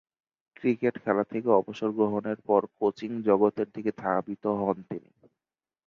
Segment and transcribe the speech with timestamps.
[0.55, 5.11] Cricket খেলা থেকে অবসর গ্রহণের পর কোচিং জগতের দিকে ধাবিত হন তিনি।